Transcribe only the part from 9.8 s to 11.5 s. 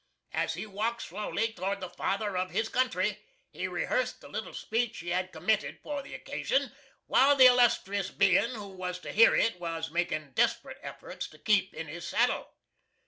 making desperate efforts to